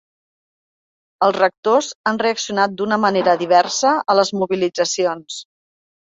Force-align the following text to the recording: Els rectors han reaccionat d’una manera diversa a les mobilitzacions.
Els 1.27 1.37
rectors 1.37 1.89
han 2.11 2.21
reaccionat 2.23 2.73
d’una 2.81 2.99
manera 3.05 3.37
diversa 3.43 3.93
a 4.15 4.19
les 4.23 4.35
mobilitzacions. 4.41 5.39